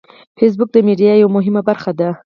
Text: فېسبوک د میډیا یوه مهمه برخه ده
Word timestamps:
فېسبوک 0.37 0.69
د 0.73 0.77
میډیا 0.87 1.13
یوه 1.17 1.31
مهمه 1.37 1.61
برخه 1.69 1.91
ده 1.99 2.09